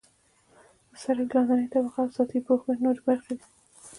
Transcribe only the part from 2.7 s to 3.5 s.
نورې برخې دي